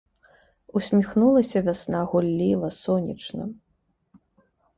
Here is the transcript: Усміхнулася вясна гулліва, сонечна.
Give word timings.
Усміхнулася 0.77 1.61
вясна 1.67 1.99
гулліва, 2.15 2.67
сонечна. 2.79 3.43